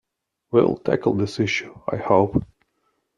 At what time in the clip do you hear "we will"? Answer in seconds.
0.49-0.77